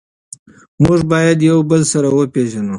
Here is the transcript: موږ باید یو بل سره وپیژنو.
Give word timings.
موږ 0.83 0.99
باید 1.11 1.37
یو 1.49 1.57
بل 1.69 1.81
سره 1.91 2.07
وپیژنو. 2.11 2.69